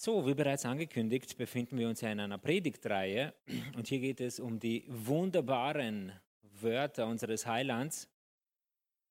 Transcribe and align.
So, 0.00 0.24
wie 0.28 0.34
bereits 0.34 0.64
angekündigt, 0.64 1.36
befinden 1.36 1.76
wir 1.76 1.88
uns 1.88 2.02
ja 2.02 2.12
in 2.12 2.20
einer 2.20 2.38
Predigtreihe 2.38 3.34
und 3.74 3.88
hier 3.88 3.98
geht 3.98 4.20
es 4.20 4.38
um 4.38 4.60
die 4.60 4.84
wunderbaren 4.86 6.12
Wörter 6.60 7.08
unseres 7.08 7.46
Heilands, 7.46 8.08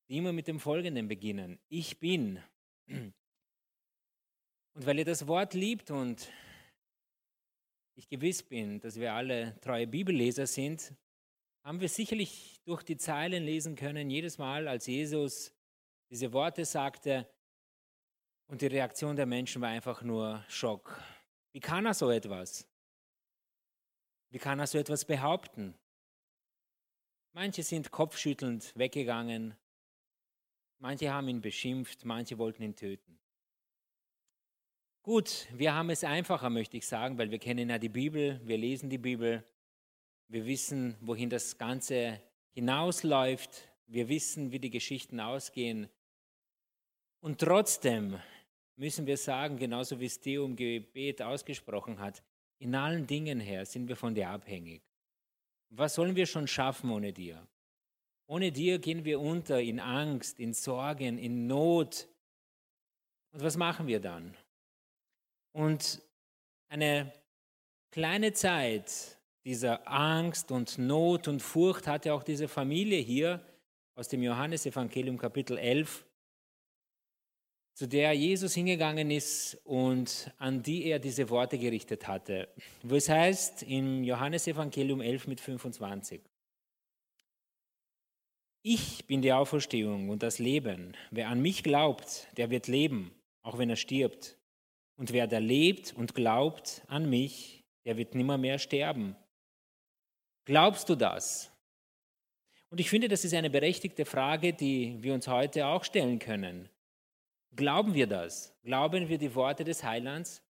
die 0.07 0.15
immer 0.15 0.31
mit 0.31 0.47
dem 0.47 0.61
Folgenden 0.61 1.09
beginnen. 1.09 1.59
Ich 1.67 1.99
bin. 1.99 2.41
Und 2.87 3.13
weil 4.75 4.99
ihr 4.99 5.03
das 5.03 5.27
Wort 5.27 5.53
liebt 5.55 5.91
und 5.91 6.31
ich 7.95 8.07
gewiss 8.07 8.41
bin, 8.41 8.79
dass 8.79 8.97
wir 8.97 9.11
alle 9.11 9.59
treue 9.59 9.87
Bibelleser 9.87 10.47
sind, 10.47 10.93
haben 11.65 11.81
wir 11.81 11.89
sicherlich 11.89 12.61
durch 12.63 12.83
die 12.83 12.95
Zeilen 12.95 13.43
lesen 13.43 13.75
können, 13.75 14.09
jedes 14.09 14.37
Mal, 14.37 14.69
als 14.69 14.87
Jesus 14.87 15.53
diese 16.09 16.31
Worte 16.31 16.63
sagte, 16.63 17.27
und 18.47 18.61
die 18.61 18.67
Reaktion 18.67 19.15
der 19.15 19.25
Menschen 19.25 19.61
war 19.61 19.69
einfach 19.69 20.01
nur 20.01 20.43
Schock. 20.47 21.01
Wie 21.51 21.59
kann 21.59 21.85
er 21.85 21.93
so 21.93 22.09
etwas? 22.09 22.67
Wie 24.29 24.39
kann 24.39 24.59
er 24.59 24.67
so 24.67 24.77
etwas 24.77 25.05
behaupten? 25.05 25.73
Manche 27.33 27.63
sind 27.63 27.91
kopfschüttelnd 27.91 28.75
weggegangen, 28.75 29.55
manche 30.79 31.11
haben 31.11 31.27
ihn 31.27 31.41
beschimpft, 31.41 32.03
manche 32.03 32.37
wollten 32.37 32.63
ihn 32.63 32.75
töten. 32.75 33.19
Gut, 35.03 35.47
wir 35.53 35.73
haben 35.73 35.89
es 35.89 36.03
einfacher, 36.03 36.49
möchte 36.49 36.77
ich 36.77 36.87
sagen, 36.87 37.17
weil 37.17 37.31
wir 37.31 37.39
kennen 37.39 37.69
ja 37.69 37.77
die 37.77 37.89
Bibel, 37.89 38.41
wir 38.43 38.57
lesen 38.57 38.89
die 38.89 38.97
Bibel, 38.97 39.45
wir 40.27 40.45
wissen, 40.45 40.97
wohin 40.99 41.29
das 41.29 41.57
Ganze 41.57 42.21
hinausläuft, 42.53 43.69
wir 43.85 44.09
wissen, 44.09 44.51
wie 44.51 44.59
die 44.59 44.69
Geschichten 44.69 45.19
ausgehen. 45.19 45.87
Und 47.21 47.39
trotzdem 47.39 48.19
müssen 48.77 49.05
wir 49.05 49.17
sagen, 49.17 49.57
genauso 49.57 49.99
wie 49.99 50.05
es 50.05 50.19
Theo 50.19 50.45
im 50.45 50.55
Gebet 50.55 51.21
ausgesprochen 51.21 51.99
hat, 51.99 52.23
in 52.59 52.75
allen 52.75 53.05
Dingen 53.05 53.39
her 53.39 53.65
sind 53.65 53.87
wir 53.87 53.95
von 53.95 54.15
dir 54.15 54.29
abhängig. 54.29 54.81
Was 55.69 55.95
sollen 55.95 56.15
wir 56.15 56.25
schon 56.25 56.47
schaffen 56.47 56.89
ohne 56.89 57.11
dir? 57.11 57.45
Ohne 58.27 58.51
dir 58.51 58.79
gehen 58.79 59.03
wir 59.05 59.19
unter 59.19 59.61
in 59.61 59.79
Angst, 59.79 60.39
in 60.39 60.53
Sorgen, 60.53 61.17
in 61.17 61.47
Not. 61.47 62.07
Und 63.31 63.43
was 63.43 63.57
machen 63.57 63.87
wir 63.87 63.99
dann? 63.99 64.35
Und 65.53 66.01
eine 66.69 67.11
kleine 67.91 68.33
Zeit 68.33 69.17
dieser 69.45 69.87
Angst 69.87 70.51
und 70.51 70.77
Not 70.77 71.27
und 71.27 71.41
Furcht 71.41 71.87
hatte 71.87 72.13
auch 72.13 72.23
diese 72.23 72.47
Familie 72.47 72.99
hier 72.99 73.41
aus 73.95 74.09
dem 74.09 74.21
Johannesevangelium 74.21 75.17
Kapitel 75.17 75.57
11 75.57 76.06
zu 77.77 77.87
der 77.87 78.11
Jesus 78.13 78.55
hingegangen 78.55 79.11
ist 79.11 79.55
und 79.63 80.31
an 80.39 80.63
die 80.63 80.85
er 80.85 80.97
diese 80.97 81.29
Worte 81.29 81.59
gerichtet 81.59 82.07
hatte. 82.07 82.47
Wo 82.81 82.95
es 82.95 83.07
heißt 83.07 83.61
im 83.61 84.03
Johannesevangelium 84.03 84.99
11 84.99 85.27
mit 85.27 85.39
25. 85.39 86.21
Ich 88.63 89.05
bin 89.05 89.21
die 89.21 89.31
Auferstehung 89.31 90.09
und 90.09 90.23
das 90.23 90.39
Leben. 90.39 90.93
Wer 91.11 91.29
an 91.29 91.39
mich 91.39 91.61
glaubt, 91.61 92.27
der 92.35 92.49
wird 92.49 92.65
leben, 92.65 93.11
auch 93.43 93.59
wenn 93.59 93.69
er 93.69 93.75
stirbt. 93.75 94.39
Und 94.95 95.13
wer 95.13 95.27
da 95.27 95.37
lebt 95.37 95.93
und 95.93 96.15
glaubt 96.15 96.81
an 96.87 97.07
mich, 97.07 97.63
der 97.85 97.95
wird 97.95 98.15
nimmer 98.15 98.39
mehr 98.39 98.57
sterben. 98.57 99.15
Glaubst 100.45 100.89
du 100.89 100.95
das? 100.95 101.51
Und 102.71 102.79
ich 102.79 102.89
finde, 102.89 103.07
das 103.07 103.23
ist 103.23 103.35
eine 103.35 103.51
berechtigte 103.51 104.05
Frage, 104.05 104.53
die 104.53 104.97
wir 105.03 105.13
uns 105.13 105.27
heute 105.27 105.67
auch 105.67 105.83
stellen 105.83 106.17
können. 106.17 106.69
Glauben 107.55 107.93
wir 107.93 108.07
das? 108.07 108.55
Glauben 108.63 109.09
wir 109.09 109.17
die 109.17 109.33
Worte 109.33 109.63
des 109.63 109.83
Heilands? 109.83 110.43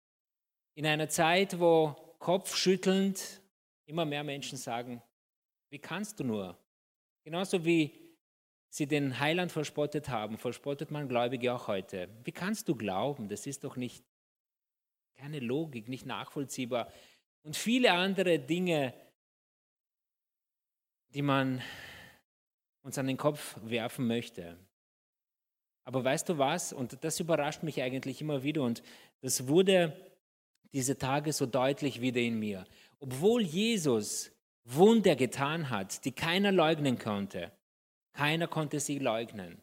In 0.75 0.87
einer 0.87 1.09
Zeit, 1.09 1.59
wo 1.61 1.95
kopfschüttelnd 2.19 3.41
immer 3.87 4.05
mehr 4.05 4.25
Menschen 4.25 4.59
sagen, 4.59 5.03
wie 5.71 5.79
kannst 5.79 6.21
du 6.21 6.25
nur? 6.25 6.59
Genauso 7.25 7.65
wie 7.65 7.93
sie 8.69 8.87
den 8.87 9.19
Heiland 9.19 9.53
verspottet 9.53 10.09
haben, 10.09 10.39
verspottet 10.39 10.91
man 10.91 11.09
Gläubige 11.09 11.55
auch 11.55 11.69
heute. 11.69 12.09
Wie 12.25 12.33
kannst 12.33 12.69
du 12.69 12.77
glauben? 12.77 13.29
Das 13.29 13.47
ist 13.47 13.65
doch 13.65 13.77
nicht 13.77 14.05
keine 15.15 15.41
Logik, 15.41 15.89
nicht 15.89 16.07
nachvollziehbar. 16.07 16.93
Und 17.43 17.57
viele 17.57 17.93
andere 17.93 18.39
Dinge, 18.39 18.93
die 21.15 21.23
man 21.23 21.63
uns 22.83 22.99
an 22.99 23.07
den 23.07 23.17
Kopf 23.17 23.57
werfen 23.63 24.07
möchte. 24.07 24.59
Aber 25.87 26.05
weißt 26.05 26.29
du 26.29 26.37
was? 26.37 26.73
Und 26.73 27.03
das 27.03 27.21
überrascht 27.21 27.63
mich 27.63 27.81
eigentlich 27.81 28.21
immer 28.21 28.43
wieder 28.43 28.63
und 28.63 28.83
das 29.23 29.49
wurde 29.49 29.97
diese 30.73 30.99
Tage 30.99 31.33
so 31.33 31.47
deutlich 31.47 32.01
wieder 32.01 32.21
in 32.21 32.39
mir. 32.39 32.67
Obwohl 32.99 33.43
Jesus 33.43 34.33
Wunder 34.65 35.15
getan 35.15 35.71
hat, 35.71 36.05
die 36.05 36.11
keiner 36.11 36.51
leugnen 36.51 36.99
konnte, 36.99 37.53
keiner 38.13 38.49
konnte 38.49 38.81
sie 38.81 38.99
leugnen. 38.99 39.63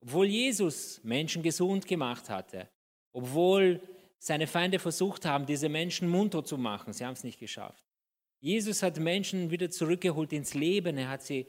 Obwohl 0.00 0.26
Jesus 0.26 1.00
Menschen 1.04 1.42
gesund 1.42 1.86
gemacht 1.86 2.28
hatte, 2.28 2.68
obwohl 3.12 3.80
seine 4.18 4.48
Feinde 4.48 4.80
versucht 4.80 5.24
haben, 5.24 5.46
diese 5.46 5.68
Menschen 5.68 6.08
munter 6.08 6.44
zu 6.44 6.58
machen, 6.58 6.92
sie 6.92 7.06
haben 7.06 7.12
es 7.12 7.22
nicht 7.24 7.38
geschafft. 7.38 7.84
Jesus 8.40 8.82
hat 8.82 8.98
Menschen 8.98 9.50
wieder 9.50 9.70
zurückgeholt 9.70 10.32
ins 10.32 10.54
Leben, 10.54 10.98
er 10.98 11.10
hat 11.10 11.22
sie 11.22 11.46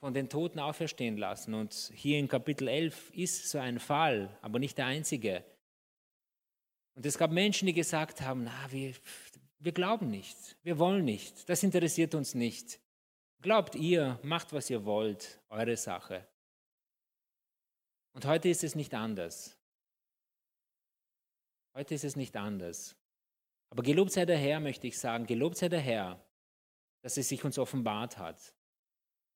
von 0.00 0.14
den 0.14 0.28
Toten 0.28 0.58
auferstehen 0.58 1.16
lassen. 1.16 1.54
Und 1.54 1.92
hier 1.94 2.18
in 2.18 2.28
Kapitel 2.28 2.68
11 2.68 3.10
ist 3.14 3.50
so 3.50 3.58
ein 3.58 3.78
Fall, 3.78 4.36
aber 4.42 4.58
nicht 4.58 4.78
der 4.78 4.86
einzige. 4.86 5.44
Und 6.94 7.06
es 7.06 7.18
gab 7.18 7.30
Menschen, 7.30 7.66
die 7.66 7.72
gesagt 7.72 8.20
haben, 8.20 8.44
na, 8.44 8.70
wir, 8.70 8.94
wir 9.58 9.72
glauben 9.72 10.10
nicht, 10.10 10.56
wir 10.62 10.78
wollen 10.78 11.04
nicht, 11.04 11.48
das 11.48 11.62
interessiert 11.62 12.14
uns 12.14 12.34
nicht. 12.34 12.80
Glaubt 13.40 13.74
ihr, 13.74 14.18
macht, 14.22 14.52
was 14.52 14.70
ihr 14.70 14.84
wollt, 14.84 15.40
eure 15.48 15.76
Sache. 15.76 16.26
Und 18.12 18.24
heute 18.26 18.48
ist 18.48 18.62
es 18.62 18.74
nicht 18.74 18.94
anders. 18.94 19.58
Heute 21.74 21.94
ist 21.94 22.04
es 22.04 22.14
nicht 22.14 22.36
anders. 22.36 22.94
Aber 23.70 23.82
gelobt 23.82 24.12
sei 24.12 24.24
der 24.24 24.38
Herr, 24.38 24.60
möchte 24.60 24.86
ich 24.86 24.98
sagen, 24.98 25.26
gelobt 25.26 25.56
sei 25.56 25.68
der 25.68 25.80
Herr, 25.80 26.24
dass 27.02 27.16
es 27.16 27.28
sich 27.28 27.44
uns 27.44 27.58
offenbart 27.58 28.18
hat 28.18 28.54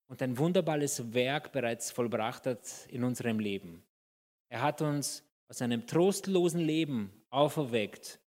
und 0.09 0.23
ein 0.23 0.37
wunderbares 0.39 1.13
Werk 1.13 1.53
bereits 1.53 1.91
vollbracht 1.91 2.47
hat 2.47 2.87
in 2.89 3.05
unserem 3.05 3.39
Leben. 3.39 3.83
Er 4.49 4.63
hat 4.63 4.83
uns 4.83 5.23
aus 5.49 5.63
einem 5.63 5.87
trostlosen 5.87 6.61
Leben 6.61 7.13
auferweckt 7.31 8.19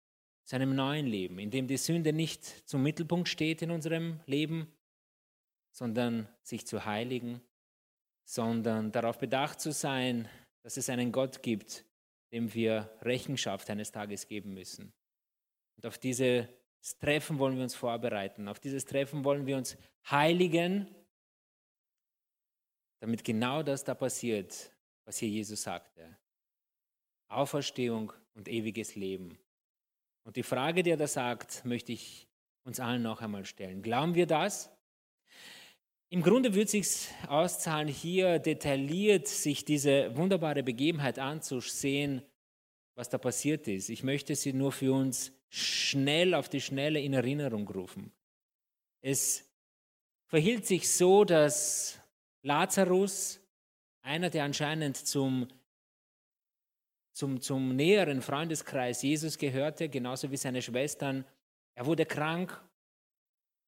zu 0.44 0.56
einem 0.56 0.74
neuen 0.74 1.06
Leben, 1.06 1.38
in 1.38 1.50
dem 1.50 1.66
die 1.66 1.76
Sünde 1.76 2.12
nicht 2.12 2.44
zum 2.68 2.82
Mittelpunkt 2.82 3.28
steht 3.28 3.62
in 3.62 3.70
unserem 3.70 4.20
Leben, 4.26 4.72
sondern 5.72 6.28
sich 6.42 6.66
zu 6.66 6.84
heiligen, 6.84 7.40
sondern 8.24 8.92
darauf 8.92 9.18
bedacht 9.18 9.60
zu 9.60 9.72
sein, 9.72 10.28
dass 10.62 10.76
es 10.76 10.88
einen 10.88 11.10
Gott 11.10 11.42
gibt, 11.42 11.84
dem 12.32 12.52
wir 12.54 12.90
Rechenschaft 13.02 13.68
eines 13.70 13.90
Tages 13.90 14.26
geben 14.26 14.54
müssen. 14.54 14.92
Und 15.76 15.86
auf 15.86 15.98
dieses 15.98 16.46
Treffen 17.00 17.38
wollen 17.38 17.56
wir 17.56 17.64
uns 17.64 17.74
vorbereiten, 17.74 18.48
auf 18.48 18.60
dieses 18.60 18.84
Treffen 18.84 19.24
wollen 19.24 19.46
wir 19.46 19.56
uns 19.56 19.76
heiligen 20.10 20.88
damit 23.02 23.24
genau 23.24 23.64
das 23.64 23.82
da 23.82 23.96
passiert, 23.96 24.70
was 25.04 25.18
hier 25.18 25.28
Jesus 25.28 25.62
sagte. 25.62 26.16
Auferstehung 27.28 28.12
und 28.36 28.46
ewiges 28.46 28.94
Leben. 28.94 29.36
Und 30.22 30.36
die 30.36 30.44
Frage, 30.44 30.84
die 30.84 30.90
er 30.90 30.96
da 30.96 31.08
sagt, 31.08 31.64
möchte 31.64 31.90
ich 31.90 32.28
uns 32.62 32.78
allen 32.78 33.02
noch 33.02 33.20
einmal 33.20 33.44
stellen. 33.44 33.82
Glauben 33.82 34.14
wir 34.14 34.26
das? 34.26 34.70
Im 36.10 36.22
Grunde 36.22 36.54
würde 36.54 36.66
es 36.66 36.70
sich 36.70 37.08
auszahlen, 37.26 37.88
hier 37.88 38.38
detailliert 38.38 39.26
sich 39.26 39.64
diese 39.64 40.16
wunderbare 40.16 40.62
Begebenheit 40.62 41.18
anzusehen, 41.18 42.22
was 42.94 43.08
da 43.08 43.18
passiert 43.18 43.66
ist. 43.66 43.88
Ich 43.88 44.04
möchte 44.04 44.36
sie 44.36 44.52
nur 44.52 44.70
für 44.70 44.92
uns 44.92 45.32
schnell 45.48 46.34
auf 46.34 46.48
die 46.48 46.60
Schnelle 46.60 47.00
in 47.00 47.14
Erinnerung 47.14 47.66
rufen. 47.66 48.12
Es 49.00 49.50
verhielt 50.28 50.66
sich 50.66 50.88
so, 50.88 51.24
dass 51.24 51.98
Lazarus, 52.42 53.40
einer, 54.02 54.30
der 54.30 54.44
anscheinend 54.44 54.96
zum, 54.96 55.48
zum, 57.12 57.40
zum 57.40 57.76
näheren 57.76 58.20
Freundeskreis 58.20 59.02
Jesus 59.02 59.38
gehörte, 59.38 59.88
genauso 59.88 60.30
wie 60.30 60.36
seine 60.36 60.60
Schwestern, 60.60 61.24
er 61.74 61.86
wurde 61.86 62.04
krank 62.04 62.60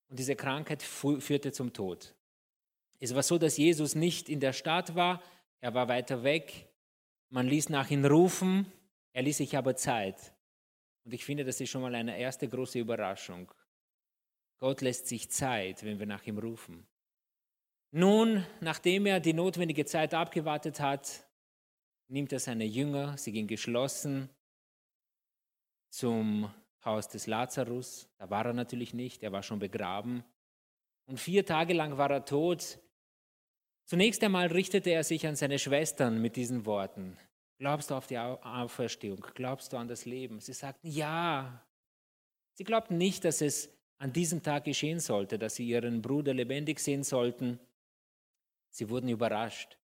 und 0.09 0.19
diese 0.19 0.37
Krankheit 0.37 0.83
führte 0.83 1.53
zum 1.53 1.73
Tod. 1.73 2.15
Es 2.99 3.15
war 3.15 3.23
so, 3.23 3.39
dass 3.39 3.57
Jesus 3.57 3.95
nicht 3.95 4.29
in 4.29 4.41
der 4.41 4.53
Stadt 4.53 4.95
war, 4.95 5.23
er 5.61 5.75
war 5.75 5.89
weiter 5.89 6.25
weg, 6.25 6.69
man 7.31 7.47
ließ 7.47 7.69
nach 7.69 7.91
ihm 7.91 8.05
rufen, 8.05 8.71
er 9.13 9.23
ließ 9.23 9.39
sich 9.39 9.57
aber 9.57 9.77
Zeit. 9.77 10.35
Und 11.05 11.13
ich 11.15 11.25
finde, 11.25 11.45
das 11.45 11.61
ist 11.61 11.71
schon 11.71 11.83
mal 11.83 11.95
eine 11.95 12.19
erste 12.19 12.49
große 12.49 12.79
Überraschung. 12.79 13.53
Gott 14.59 14.81
lässt 14.81 15.07
sich 15.07 15.31
Zeit, 15.31 15.85
wenn 15.85 15.99
wir 15.99 16.07
nach 16.07 16.27
ihm 16.27 16.39
rufen. 16.39 16.87
Nun, 17.97 18.45
nachdem 18.61 19.07
er 19.07 19.21
die 19.21 19.35
notwendige 19.35 19.85
Zeit 19.85 20.15
abgewartet 20.15 20.81
hat, 20.81 21.25
nimmt 22.09 22.33
er 22.33 22.41
seine 22.41 22.65
Jünger, 22.65 23.17
sie 23.17 23.31
gehen 23.31 23.47
geschlossen 23.47 24.29
zum 25.91 26.53
Haus 26.85 27.07
des 27.07 27.29
Lazarus. 27.29 28.09
Da 28.19 28.29
war 28.31 28.47
er 28.47 28.53
natürlich 28.53 28.95
nicht, 28.95 29.23
er 29.23 29.31
war 29.31 29.45
schon 29.45 29.61
begraben. 29.61 30.25
Und 31.07 31.21
vier 31.21 31.47
Tage 31.47 31.73
lang 31.73 31.97
war 31.97 32.11
er 32.11 32.25
tot. 32.25 32.81
Zunächst 33.85 34.25
einmal 34.25 34.49
richtete 34.49 34.91
er 34.91 35.05
sich 35.05 35.25
an 35.29 35.37
seine 35.37 35.61
Schwestern 35.61 36.21
mit 36.21 36.35
diesen 36.35 36.67
Worten. 36.67 37.17
Glaubst 37.61 37.93
du 37.93 37.95
auf 37.95 38.09
die 38.09 38.19
Auferstehung? 38.19 39.25
Glaubst 39.35 39.73
du 39.73 39.77
an 39.77 39.87
das 39.87 40.05
Leben? 40.05 40.41
Sie 40.41 40.53
sagten 40.53 40.89
ja. 40.89 41.65
Sie 42.55 42.65
glaubten 42.65 42.99
nicht, 42.99 43.25
dass 43.25 43.41
es 43.41 43.73
an 43.99 44.13
diesem 44.13 44.43
Tag 44.43 44.65
geschehen 44.65 44.99
sollte, 44.99 45.39
dass 45.39 45.55
sie 45.55 45.69
ihren 45.69 46.03
Bruder 46.03 46.35
lebendig 46.35 46.81
sehen 46.81 47.05
sollten. 47.05 47.61
Sie 48.75 48.91
wurden 48.91 49.09
überrascht. 49.09 49.79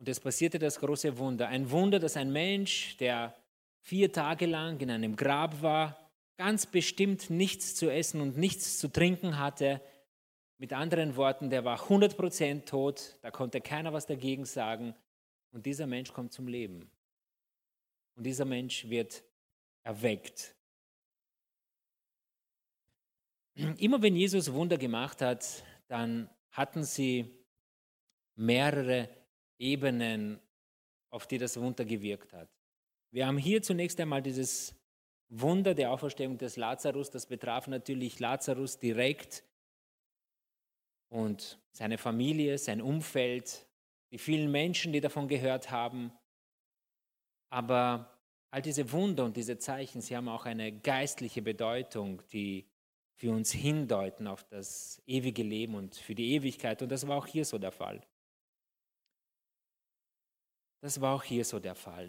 Und 0.00 0.08
es 0.08 0.18
passierte 0.18 0.58
das 0.58 0.80
große 0.80 1.16
Wunder. 1.18 1.46
Ein 1.46 1.70
Wunder, 1.70 2.00
dass 2.00 2.16
ein 2.16 2.32
Mensch, 2.32 2.96
der 2.96 3.36
vier 3.78 4.12
Tage 4.12 4.46
lang 4.46 4.80
in 4.80 4.90
einem 4.90 5.14
Grab 5.14 5.62
war, 5.62 6.10
ganz 6.36 6.66
bestimmt 6.66 7.30
nichts 7.30 7.76
zu 7.76 7.88
essen 7.88 8.20
und 8.20 8.36
nichts 8.38 8.78
zu 8.78 8.88
trinken 8.88 9.38
hatte. 9.38 9.80
Mit 10.58 10.72
anderen 10.72 11.14
Worten, 11.14 11.48
der 11.48 11.64
war 11.64 11.78
100% 11.82 12.64
tot, 12.64 13.16
da 13.22 13.30
konnte 13.30 13.60
keiner 13.60 13.92
was 13.92 14.06
dagegen 14.06 14.44
sagen. 14.44 14.92
Und 15.52 15.64
dieser 15.64 15.86
Mensch 15.86 16.12
kommt 16.12 16.32
zum 16.32 16.48
Leben. 16.48 16.90
Und 18.16 18.24
dieser 18.24 18.46
Mensch 18.46 18.88
wird 18.88 19.22
erweckt. 19.84 20.56
Immer 23.54 24.02
wenn 24.02 24.16
Jesus 24.16 24.52
Wunder 24.52 24.76
gemacht 24.76 25.22
hat, 25.22 25.62
dann 25.86 26.28
hatten 26.52 26.84
sie 26.84 27.44
mehrere 28.36 29.08
Ebenen, 29.58 30.40
auf 31.10 31.26
die 31.26 31.38
das 31.38 31.60
Wunder 31.60 31.84
gewirkt 31.84 32.32
hat. 32.32 32.48
Wir 33.10 33.26
haben 33.26 33.38
hier 33.38 33.62
zunächst 33.62 34.00
einmal 34.00 34.22
dieses 34.22 34.74
Wunder 35.28 35.74
der 35.74 35.90
Auferstehung 35.90 36.38
des 36.38 36.56
Lazarus. 36.56 37.10
Das 37.10 37.26
betraf 37.26 37.66
natürlich 37.66 38.18
Lazarus 38.20 38.78
direkt 38.78 39.44
und 41.08 41.60
seine 41.72 41.98
Familie, 41.98 42.56
sein 42.58 42.80
Umfeld, 42.80 43.66
die 44.10 44.18
vielen 44.18 44.50
Menschen, 44.50 44.92
die 44.92 45.00
davon 45.00 45.28
gehört 45.28 45.70
haben. 45.70 46.12
Aber 47.50 48.18
all 48.50 48.62
diese 48.62 48.92
Wunder 48.92 49.24
und 49.24 49.36
diese 49.36 49.58
Zeichen, 49.58 50.00
sie 50.00 50.16
haben 50.16 50.28
auch 50.28 50.46
eine 50.46 50.72
geistliche 50.72 51.42
Bedeutung, 51.42 52.22
die 52.32 52.66
für 53.22 53.30
uns 53.30 53.52
hindeuten 53.52 54.26
auf 54.26 54.42
das 54.42 55.00
ewige 55.06 55.44
Leben 55.44 55.76
und 55.76 55.94
für 55.94 56.12
die 56.12 56.32
Ewigkeit. 56.32 56.82
Und 56.82 56.90
das 56.90 57.06
war 57.06 57.16
auch 57.16 57.26
hier 57.28 57.44
so 57.44 57.56
der 57.56 57.70
Fall. 57.70 58.00
Das 60.80 61.00
war 61.00 61.14
auch 61.14 61.22
hier 61.22 61.44
so 61.44 61.60
der 61.60 61.76
Fall. 61.76 62.08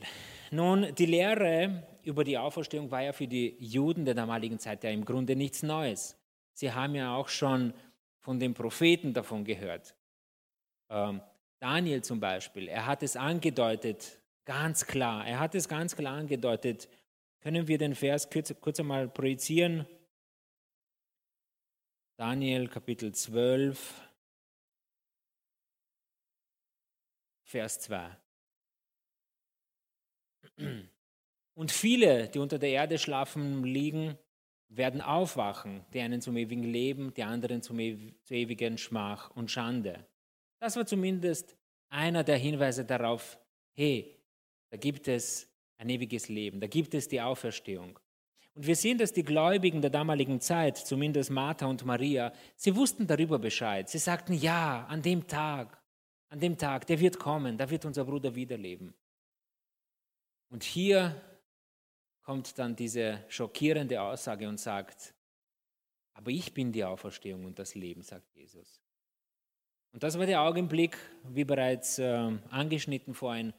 Nun, 0.50 0.96
die 0.96 1.06
Lehre 1.06 1.84
über 2.02 2.24
die 2.24 2.36
Auferstehung 2.36 2.90
war 2.90 3.04
ja 3.04 3.14
für 3.14 3.28
die 3.28 3.56
Juden 3.60 4.06
der 4.06 4.16
damaligen 4.16 4.58
Zeit 4.58 4.84
ja 4.84 4.90
im 4.90 5.06
Grunde 5.06 5.36
nichts 5.36 5.62
Neues. 5.62 6.18
Sie 6.56 6.72
haben 6.72 6.96
ja 6.96 7.16
auch 7.16 7.30
schon 7.30 7.76
von 8.18 8.40
den 8.40 8.56
Propheten 8.56 9.14
davon 9.14 9.44
gehört. 9.44 9.94
Ähm, 10.90 11.22
Daniel 11.60 12.04
zum 12.04 12.20
Beispiel, 12.20 12.68
er 12.68 12.88
hat 12.88 13.04
es 13.04 13.16
angedeutet, 13.16 14.20
ganz 14.46 14.84
klar, 14.88 15.28
er 15.28 15.40
hat 15.40 15.54
es 15.54 15.70
ganz 15.70 15.96
klar 15.96 16.18
angedeutet. 16.18 16.90
Können 17.42 17.68
wir 17.68 17.78
den 17.78 17.94
Vers 17.94 18.28
kurz, 18.32 18.52
kurz 18.60 18.80
einmal 18.80 19.08
projizieren? 19.08 19.86
Daniel 22.16 22.68
Kapitel 22.68 23.12
12, 23.12 24.02
Vers 27.44 27.80
2. 27.80 28.18
Und 31.56 31.72
viele, 31.72 32.30
die 32.30 32.38
unter 32.38 32.60
der 32.60 32.70
Erde 32.70 33.00
schlafen, 33.00 33.64
liegen, 33.64 34.16
werden 34.70 35.02
aufwachen, 35.02 35.84
die 35.94 36.02
einen 36.02 36.22
zum 36.22 36.38
ewigen 36.38 36.64
Leben, 36.64 37.14
die 37.16 37.24
anderen 37.24 37.64
zum 37.64 37.80
ew 37.80 38.12
zur 38.24 38.38
ewigen 38.38 38.78
Schmach 38.78 39.32
und 39.32 39.50
Schande. 39.50 40.06
Das 40.60 40.76
war 40.76 40.86
zumindest 40.86 41.58
einer 41.90 42.24
der 42.24 42.38
Hinweise 42.38 42.86
darauf, 42.86 43.40
hey, 43.74 44.20
da 44.70 44.78
gibt 44.78 45.08
es 45.08 45.52
ein 45.78 45.90
ewiges 45.90 46.30
Leben, 46.30 46.60
da 46.60 46.68
gibt 46.68 46.94
es 46.94 47.08
die 47.08 47.22
Auferstehung. 47.22 48.00
Und 48.56 48.68
wir 48.68 48.76
sehen, 48.76 48.98
dass 48.98 49.14
die 49.14 49.24
Gläubigen 49.24 49.82
der 49.82 49.90
damaligen 49.90 50.40
Zeit, 50.40 50.78
zumindest 50.78 51.32
Martha 51.32 51.66
und 51.66 51.86
Maria, 51.86 52.32
sie 52.56 52.76
wussten 52.76 53.08
darüber 53.08 53.40
Bescheid. 53.40 53.90
Sie 53.90 53.98
sagten, 53.98 54.34
ja, 54.34 54.86
an 54.86 55.02
dem 55.02 55.28
Tag, 55.28 55.82
an 56.30 56.40
dem 56.40 56.58
Tag, 56.58 56.86
der 56.86 57.00
wird 57.00 57.18
kommen, 57.18 57.58
da 57.58 57.70
wird 57.70 57.86
unser 57.86 58.06
Bruder 58.06 58.36
wiederleben. 58.36 58.94
Und 60.50 60.64
hier 60.64 61.20
kommt 62.22 62.58
dann 62.60 62.76
diese 62.76 63.24
schockierende 63.28 64.02
Aussage 64.02 64.48
und 64.48 64.60
sagt, 64.60 65.16
aber 66.14 66.30
ich 66.30 66.54
bin 66.54 66.72
die 66.72 66.84
Auferstehung 66.84 67.46
und 67.46 67.58
das 67.58 67.74
Leben, 67.74 68.04
sagt 68.04 68.36
Jesus. 68.36 68.82
Und 69.94 70.04
das 70.04 70.18
war 70.18 70.26
der 70.26 70.42
Augenblick, 70.42 70.98
wie 71.24 71.44
bereits 71.44 72.00
äh, 72.00 72.38
angeschnitten 72.50 73.14
vorhin, 73.14 73.54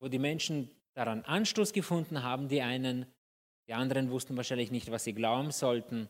wo 0.00 0.08
die 0.08 0.18
Menschen 0.18 0.70
daran 0.94 1.22
Anstoß 1.22 1.72
gefunden 1.72 2.22
haben, 2.22 2.48
die 2.48 2.62
einen, 2.62 3.06
die 3.68 3.74
anderen 3.74 4.10
wussten 4.10 4.36
wahrscheinlich 4.36 4.70
nicht, 4.70 4.90
was 4.90 5.04
sie 5.04 5.12
glauben 5.12 5.50
sollten, 5.50 6.08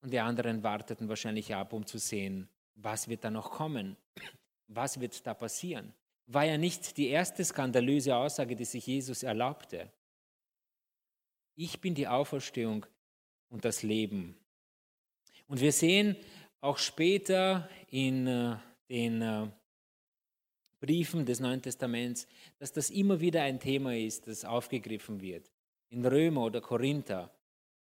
und 0.00 0.12
die 0.12 0.20
anderen 0.20 0.62
warteten 0.64 1.08
wahrscheinlich 1.08 1.54
ab, 1.54 1.72
um 1.72 1.86
zu 1.86 1.98
sehen, 1.98 2.48
was 2.74 3.06
wird 3.06 3.22
da 3.22 3.30
noch 3.30 3.50
kommen, 3.52 3.96
was 4.66 4.98
wird 4.98 5.24
da 5.26 5.34
passieren 5.34 5.94
war 6.26 6.44
ja 6.44 6.58
nicht 6.58 6.96
die 6.96 7.08
erste 7.08 7.44
skandalöse 7.44 8.16
Aussage, 8.16 8.56
die 8.56 8.64
sich 8.64 8.86
Jesus 8.86 9.22
erlaubte. 9.22 9.90
Ich 11.54 11.80
bin 11.80 11.94
die 11.94 12.08
Auferstehung 12.08 12.86
und 13.50 13.64
das 13.64 13.82
Leben. 13.82 14.36
Und 15.46 15.60
wir 15.60 15.72
sehen 15.72 16.16
auch 16.60 16.78
später 16.78 17.68
in 17.88 18.26
äh, 18.26 18.56
den 18.88 19.20
äh, 19.20 19.48
Briefen 20.80 21.26
des 21.26 21.40
Neuen 21.40 21.60
Testaments, 21.60 22.26
dass 22.58 22.72
das 22.72 22.90
immer 22.90 23.20
wieder 23.20 23.42
ein 23.42 23.60
Thema 23.60 23.94
ist, 23.94 24.26
das 24.26 24.44
aufgegriffen 24.44 25.20
wird. 25.20 25.50
In 25.92 26.06
Römer 26.06 26.44
oder 26.44 26.62
Korinther 26.62 27.30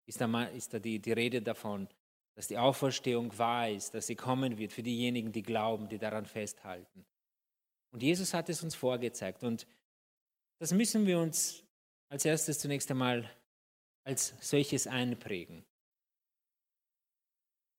ist 0.07 0.21
da, 0.21 0.45
ist 0.47 0.75
da 0.75 0.81
die, 0.81 0.99
die 0.99 1.13
Rede 1.13 1.41
davon, 1.41 1.87
dass 2.35 2.49
die 2.49 2.59
Auferstehung 2.59 3.37
wahr 3.39 3.71
ist, 3.71 3.95
dass 3.95 4.09
sie 4.09 4.17
kommen 4.17 4.59
wird 4.59 4.73
für 4.73 4.83
diejenigen, 4.83 5.31
die 5.31 5.43
glauben, 5.43 5.89
die 5.89 5.99
daran 5.99 6.27
festhalten. 6.27 7.07
Und 7.93 8.03
Jesus 8.03 8.35
hat 8.35 8.49
es 8.49 8.61
uns 8.65 8.75
vorgezeigt. 8.75 9.45
Und 9.45 9.69
das 10.59 10.73
müssen 10.73 11.07
wir 11.07 11.21
uns 11.21 11.63
als 12.09 12.25
erstes 12.25 12.59
zunächst 12.59 12.91
einmal 12.91 13.31
als 14.03 14.35
solches 14.41 14.89
einprägen. 14.89 15.65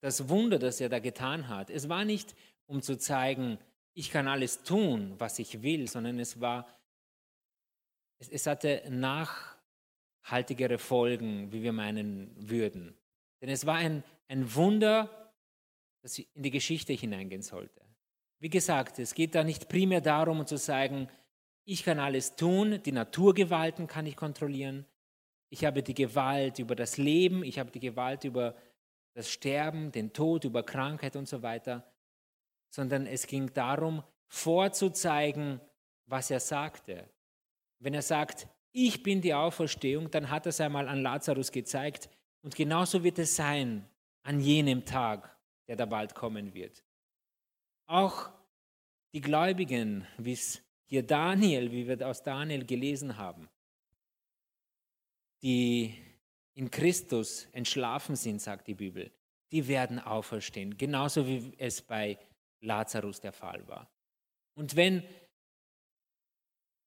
Das 0.00 0.30
Wunder, 0.30 0.58
das 0.58 0.80
er 0.80 0.88
da 0.88 1.00
getan 1.00 1.48
hat, 1.48 1.68
es 1.68 1.90
war 1.90 2.06
nicht, 2.06 2.34
um 2.66 2.80
zu 2.80 2.96
zeigen, 2.96 3.58
ich 3.92 4.10
kann 4.10 4.26
alles 4.26 4.62
tun, 4.62 5.16
was 5.18 5.38
ich 5.38 5.60
will, 5.60 5.86
sondern 5.86 6.18
es 6.18 6.40
war, 6.40 6.66
es, 8.18 8.30
es 8.30 8.46
hatte 8.46 8.82
nachhaltigere 10.24 10.78
Folgen, 10.78 11.52
wie 11.52 11.62
wir 11.62 11.72
meinen 11.72 12.34
würden. 12.36 12.96
Denn 13.40 13.50
es 13.50 13.66
war 13.66 13.76
ein, 13.76 14.02
ein 14.28 14.54
Wunder, 14.54 15.32
das 16.02 16.18
in 16.18 16.42
die 16.42 16.50
Geschichte 16.50 16.92
hineingehen 16.92 17.42
sollte. 17.42 17.82
Wie 18.40 18.48
gesagt, 18.48 18.98
es 18.98 19.14
geht 19.14 19.34
da 19.34 19.44
nicht 19.44 19.68
primär 19.68 20.00
darum 20.00 20.46
zu 20.46 20.56
sagen, 20.56 21.08
ich 21.66 21.82
kann 21.84 21.98
alles 21.98 22.36
tun, 22.36 22.82
die 22.82 22.92
Naturgewalten 22.92 23.86
kann 23.86 24.06
ich 24.06 24.16
kontrollieren, 24.16 24.86
ich 25.50 25.64
habe 25.64 25.82
die 25.82 25.94
Gewalt 25.94 26.58
über 26.58 26.74
das 26.74 26.96
Leben, 26.96 27.42
ich 27.44 27.58
habe 27.58 27.70
die 27.70 27.80
Gewalt 27.80 28.24
über 28.24 28.54
das 29.14 29.30
Sterben, 29.30 29.92
den 29.92 30.12
Tod, 30.12 30.44
über 30.44 30.62
Krankheit 30.62 31.16
und 31.16 31.28
so 31.28 31.42
weiter, 31.42 31.90
sondern 32.70 33.06
es 33.06 33.26
ging 33.26 33.52
darum, 33.54 34.02
vorzuzeigen, 34.26 35.60
was 36.06 36.30
er 36.30 36.40
sagte. 36.40 37.08
Wenn 37.78 37.94
er 37.94 38.02
sagt, 38.02 38.48
ich 38.74 39.04
bin 39.04 39.20
die 39.20 39.32
Auferstehung, 39.32 40.10
dann 40.10 40.30
hat 40.30 40.46
er 40.46 40.50
es 40.50 40.60
einmal 40.60 40.88
an 40.88 41.00
Lazarus 41.00 41.52
gezeigt 41.52 42.10
und 42.42 42.56
genauso 42.56 43.04
wird 43.04 43.20
es 43.20 43.36
sein 43.36 43.88
an 44.24 44.40
jenem 44.40 44.84
Tag, 44.84 45.38
der 45.68 45.76
da 45.76 45.86
bald 45.86 46.14
kommen 46.14 46.54
wird. 46.54 46.84
Auch 47.86 48.30
die 49.12 49.20
Gläubigen, 49.20 50.06
wie 50.18 50.32
es 50.32 50.60
hier 50.86 51.04
Daniel, 51.04 51.70
wie 51.70 51.86
wir 51.86 52.06
aus 52.06 52.24
Daniel 52.24 52.66
gelesen 52.66 53.16
haben, 53.16 53.48
die 55.40 55.94
in 56.54 56.68
Christus 56.68 57.46
entschlafen 57.52 58.16
sind, 58.16 58.42
sagt 58.42 58.66
die 58.66 58.74
Bibel, 58.74 59.12
die 59.52 59.68
werden 59.68 60.00
auferstehen, 60.00 60.76
genauso 60.76 61.28
wie 61.28 61.52
es 61.58 61.80
bei 61.80 62.18
Lazarus 62.60 63.20
der 63.20 63.32
Fall 63.32 63.68
war. 63.68 63.88
Und 64.54 64.74
wenn 64.74 65.04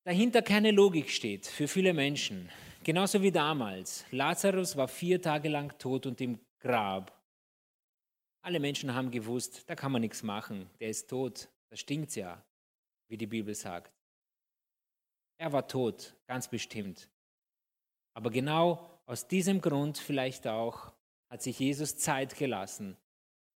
dahinter 0.07 0.41
keine 0.41 0.71
Logik 0.71 1.09
steht 1.09 1.45
für 1.45 1.67
viele 1.67 1.93
Menschen, 1.93 2.49
genauso 2.81 3.21
wie 3.21 3.31
damals, 3.31 4.05
Lazarus 4.11 4.77
war 4.77 4.87
vier 4.87 5.21
Tage 5.21 5.49
lang 5.49 5.77
tot 5.79 6.05
und 6.05 6.21
im 6.21 6.39
Grab, 6.61 7.11
alle 8.41 8.61
Menschen 8.61 8.95
haben 8.95 9.11
gewusst, 9.11 9.69
da 9.69 9.75
kann 9.75 9.91
man 9.91 9.99
nichts 9.99 10.23
machen, 10.23 10.69
der 10.79 10.87
ist 10.91 11.09
tot, 11.09 11.49
da 11.69 11.75
stinkt 11.75 12.15
ja, 12.15 12.41
wie 13.09 13.17
die 13.17 13.27
Bibel 13.27 13.53
sagt. 13.53 13.91
Er 15.41 15.51
war 15.51 15.67
tot, 15.67 16.15
ganz 16.25 16.47
bestimmt. 16.47 17.09
Aber 18.13 18.31
genau 18.31 18.89
aus 19.07 19.27
diesem 19.27 19.59
Grund 19.59 19.97
vielleicht 19.97 20.47
auch 20.47 20.93
hat 21.29 21.41
sich 21.41 21.59
Jesus 21.59 21.97
Zeit 21.97 22.37
gelassen, 22.37 22.95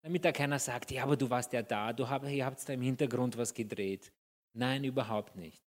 damit 0.03 0.25
da 0.25 0.34
keiner 0.34 0.60
sagt, 0.60 0.91
ja, 0.91 1.03
aber 1.03 1.15
du 1.15 1.29
warst 1.29 1.53
ja 1.53 1.62
da, 1.62 1.93
du 1.93 2.10
hab, 2.10 2.25
ihr 2.27 2.46
habt 2.46 2.67
da 2.67 2.74
im 2.74 2.81
Hintergrund 2.81 3.38
was 3.38 3.53
gedreht. 3.53 4.12
Nein, 4.51 4.84
überhaupt 4.84 5.38
nicht. 5.38 5.70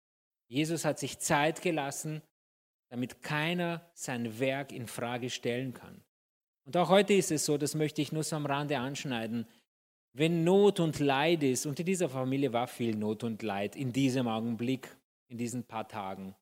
Jesus 0.49 0.85
hat 0.85 0.99
sich 0.99 1.19
Zeit 1.19 1.63
gelassen, 1.63 2.23
damit 2.91 3.23
keiner 3.23 3.89
sein 3.95 4.39
Werk 4.39 4.73
in 4.73 4.87
Frage 4.87 5.31
stellen 5.31 5.75
kann. 5.75 6.03
Und 6.65 6.77
auch 6.77 6.89
heute 6.89 7.15
ist 7.15 7.31
es 7.31 7.45
so, 7.45 7.59
das 7.59 7.75
möchte 7.75 8.03
ich 8.03 8.13
nur 8.13 8.23
so 8.23 8.37
am 8.37 8.47
Rande 8.47 8.79
anschneiden, 8.79 9.47
wenn 10.13 10.45
Not 10.45 10.81
und 10.81 10.99
Leid 10.99 11.43
ist, 11.43 11.67
und 11.67 11.79
in 11.79 11.87
dieser 11.87 12.09
Familie 12.09 12.53
war 12.53 12.67
viel 12.67 12.97
Not 12.97 13.23
und 13.23 13.43
Leid 13.43 13.77
in 13.77 13.93
diesem 13.93 14.29
Augenblick, 14.29 14.97
in 15.29 15.37
diesen 15.37 15.65
paar 15.65 15.87
Tagen, 15.87 16.35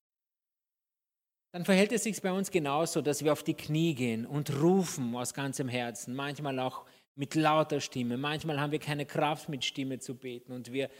dann 1.53 1.65
verhält 1.65 1.93
es 1.93 2.03
sich 2.03 2.21
bei 2.21 2.33
uns 2.33 2.51
genauso, 2.51 3.01
dass 3.01 3.23
wir 3.23 3.33
auf 3.33 3.45
die 3.45 3.55
Knie 3.55 3.95
gehen 3.95 4.27
und 4.27 4.61
rufen 4.61 5.15
aus 5.15 5.35
ganzem 5.35 5.69
Herzen, 5.69 6.15
manchmal 6.15 6.59
auch 6.59 6.85
mit 7.15 7.37
lauter 7.37 7.81
Stimme, 7.81 8.17
manchmal 8.17 8.61
haben 8.61 8.73
wir 8.73 8.81
keine 8.81 9.07
Kraft 9.07 9.49
mit 9.49 9.65
Stimme 9.65 10.01
zu 10.01 10.17
beten 10.17 10.53
und 10.53 10.73
wir 10.73 10.91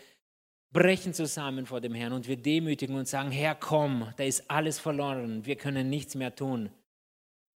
brechen 0.75 1.15
zusammen 1.15 1.65
vor 1.65 1.81
dem 1.81 1.95
Herrn 1.95 2.13
und 2.13 2.29
wir 2.29 2.37
demütigen 2.37 2.97
und 2.97 3.09
sagen, 3.09 3.31
Herr, 3.31 3.55
komm, 3.55 4.13
da 4.17 4.25
ist 4.25 4.51
alles 4.51 4.79
verloren, 4.79 5.47
wir 5.47 5.57
können 5.57 5.89
nichts 5.89 6.17
mehr 6.17 6.35
tun. 6.35 6.69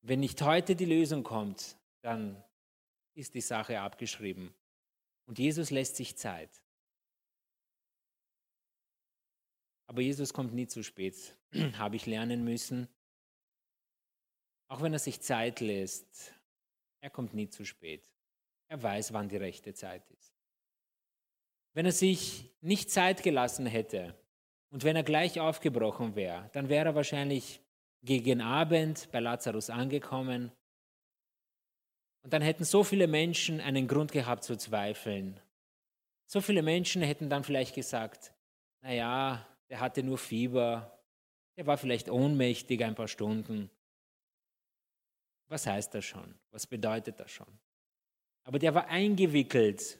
Wenn 0.02 0.20
nicht 0.20 0.40
heute 0.42 0.76
die 0.76 0.84
Lösung 0.84 1.24
kommt, 1.24 1.76
dann 2.02 2.40
ist 3.14 3.34
die 3.34 3.40
Sache 3.40 3.80
abgeschrieben. 3.80 4.54
Und 5.24 5.38
Jesus 5.38 5.70
lässt 5.70 5.96
sich 5.96 6.16
Zeit. 6.16 6.50
Aber 9.86 10.02
Jesus 10.02 10.32
kommt 10.34 10.52
nie 10.52 10.66
zu 10.66 10.84
spät, 10.84 11.36
habe 11.78 11.96
ich 11.96 12.04
lernen 12.04 12.44
müssen. 12.44 12.86
Auch 14.68 14.82
wenn 14.82 14.92
er 14.92 14.98
sich 14.98 15.22
Zeit 15.22 15.60
lässt, 15.60 16.34
er 17.00 17.08
kommt 17.08 17.32
nie 17.32 17.48
zu 17.48 17.64
spät. 17.64 18.12
Er 18.68 18.82
weiß, 18.82 19.14
wann 19.14 19.28
die 19.28 19.36
rechte 19.38 19.72
Zeit 19.72 20.04
ist. 20.10 20.35
Wenn 21.76 21.84
er 21.84 21.92
sich 21.92 22.50
nicht 22.62 22.90
Zeit 22.90 23.22
gelassen 23.22 23.66
hätte 23.66 24.14
und 24.70 24.82
wenn 24.82 24.96
er 24.96 25.02
gleich 25.02 25.40
aufgebrochen 25.40 26.16
wäre, 26.16 26.48
dann 26.54 26.70
wäre 26.70 26.86
er 26.86 26.94
wahrscheinlich 26.94 27.60
gegen 28.02 28.40
Abend 28.40 29.10
bei 29.12 29.20
Lazarus 29.20 29.68
angekommen 29.68 30.52
und 32.22 32.32
dann 32.32 32.40
hätten 32.40 32.64
so 32.64 32.82
viele 32.82 33.06
Menschen 33.06 33.60
einen 33.60 33.88
Grund 33.88 34.10
gehabt 34.10 34.42
zu 34.42 34.56
zweifeln. 34.56 35.38
So 36.24 36.40
viele 36.40 36.62
Menschen 36.62 37.02
hätten 37.02 37.28
dann 37.28 37.44
vielleicht 37.44 37.74
gesagt, 37.74 38.32
naja, 38.80 39.46
der 39.68 39.80
hatte 39.80 40.02
nur 40.02 40.16
Fieber, 40.16 40.98
der 41.58 41.66
war 41.66 41.76
vielleicht 41.76 42.08
ohnmächtig 42.08 42.82
ein 42.82 42.94
paar 42.94 43.06
Stunden. 43.06 43.70
Was 45.48 45.66
heißt 45.66 45.92
das 45.92 46.06
schon? 46.06 46.38
Was 46.52 46.66
bedeutet 46.66 47.20
das 47.20 47.30
schon? 47.30 47.58
Aber 48.44 48.58
der 48.58 48.74
war 48.74 48.86
eingewickelt, 48.86 49.98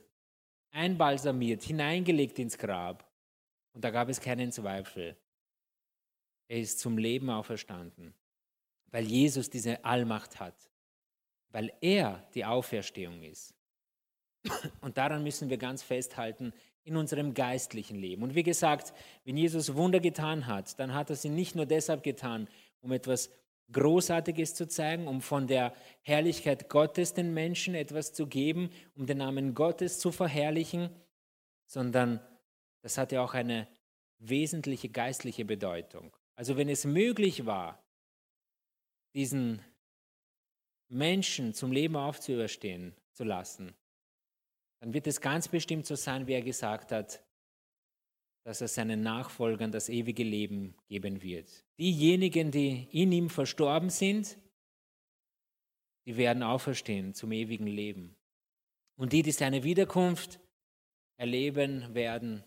einbalsamiert, 0.76 1.62
hineingelegt 1.62 2.38
ins 2.38 2.58
Grab. 2.58 3.04
Und 3.72 3.84
da 3.84 3.90
gab 3.90 4.08
es 4.08 4.20
keinen 4.20 4.52
Zweifel. 4.52 5.16
Er 6.48 6.58
ist 6.58 6.78
zum 6.78 6.98
Leben 6.98 7.28
auferstanden, 7.30 8.14
weil 8.90 9.04
Jesus 9.04 9.50
diese 9.50 9.84
Allmacht 9.84 10.38
hat 10.38 10.54
weil 11.56 11.72
er 11.80 12.22
die 12.34 12.44
Auferstehung 12.44 13.22
ist. 13.22 13.54
Und 14.82 14.98
daran 14.98 15.22
müssen 15.22 15.48
wir 15.48 15.56
ganz 15.56 15.82
festhalten 15.82 16.52
in 16.84 16.98
unserem 16.98 17.32
geistlichen 17.32 17.98
Leben. 17.98 18.22
Und 18.22 18.34
wie 18.34 18.42
gesagt, 18.42 18.92
wenn 19.24 19.38
Jesus 19.38 19.74
Wunder 19.74 19.98
getan 19.98 20.46
hat, 20.46 20.78
dann 20.78 20.92
hat 20.92 21.08
er 21.08 21.16
sie 21.16 21.30
nicht 21.30 21.56
nur 21.56 21.64
deshalb 21.64 22.02
getan, 22.02 22.46
um 22.82 22.92
etwas 22.92 23.30
Großartiges 23.72 24.54
zu 24.54 24.68
zeigen, 24.68 25.08
um 25.08 25.20
von 25.20 25.46
der 25.46 25.74
Herrlichkeit 26.02 26.68
Gottes 26.68 27.14
den 27.14 27.34
Menschen 27.34 27.74
etwas 27.74 28.12
zu 28.12 28.26
geben, 28.26 28.70
um 28.94 29.06
den 29.06 29.18
Namen 29.18 29.54
Gottes 29.54 29.98
zu 29.98 30.12
verherrlichen, 30.12 30.90
sondern 31.66 32.20
das 32.82 32.96
hatte 32.96 33.20
auch 33.20 33.34
eine 33.34 33.66
wesentliche 34.18 34.88
geistliche 34.88 35.44
Bedeutung. 35.44 36.16
Also 36.36 36.56
wenn 36.56 36.68
es 36.68 36.84
möglich 36.84 37.46
war, 37.46 37.82
diesen 39.14 39.62
Menschen 40.88 41.54
zum 41.54 41.72
Leben 41.72 41.96
aufzuerstehen 41.96 42.94
zu 43.12 43.24
lassen, 43.24 43.74
dann 44.80 44.92
wird 44.92 45.06
es 45.06 45.20
ganz 45.20 45.48
bestimmt 45.48 45.86
so 45.86 45.96
sein, 45.96 46.26
wie 46.26 46.34
er 46.34 46.42
gesagt 46.42 46.92
hat, 46.92 47.25
dass 48.46 48.60
er 48.60 48.68
seinen 48.68 49.02
Nachfolgern 49.02 49.72
das 49.72 49.88
ewige 49.88 50.22
Leben 50.22 50.76
geben 50.86 51.20
wird. 51.20 51.64
Diejenigen, 51.80 52.52
die 52.52 52.86
in 52.92 53.10
ihm 53.10 53.28
verstorben 53.28 53.90
sind, 53.90 54.38
die 56.06 56.16
werden 56.16 56.44
auferstehen 56.44 57.12
zum 57.12 57.32
ewigen 57.32 57.66
Leben. 57.66 58.14
Und 58.94 59.12
die, 59.12 59.24
die 59.24 59.32
seine 59.32 59.64
Wiederkunft 59.64 60.38
erleben 61.16 61.92
werden, 61.92 62.44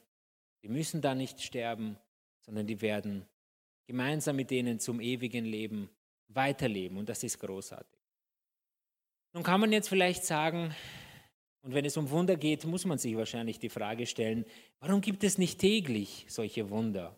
die 0.64 0.70
müssen 0.70 1.02
da 1.02 1.14
nicht 1.14 1.42
sterben, 1.42 1.98
sondern 2.46 2.66
die 2.66 2.80
werden 2.80 3.26
gemeinsam 3.86 4.38
mit 4.38 4.52
denen 4.52 4.80
zum 4.80 5.02
ewigen 5.02 5.44
Leben 5.44 5.90
weiterleben. 6.30 6.98
Und 6.98 7.10
das 7.10 7.24
ist 7.26 7.40
großartig. 7.40 8.00
Nun 9.34 9.44
kann 9.44 9.60
man 9.60 9.74
jetzt 9.74 9.90
vielleicht 9.90 10.24
sagen, 10.24 10.74
und 11.70 11.76
wenn 11.76 11.86
es 11.86 11.98
um 11.98 12.10
Wunder 12.10 12.36
geht, 12.36 12.66
muss 12.66 12.84
man 12.86 12.98
sich 12.98 13.16
wahrscheinlich 13.16 13.60
die 13.60 13.70
Frage 13.70 14.08
stellen, 14.08 14.44
warum 14.80 15.02
gibt 15.02 15.24
es 15.24 15.38
nicht 15.38 15.60
täglich 15.60 16.26
solche 16.28 16.72
Wunder? 16.72 17.16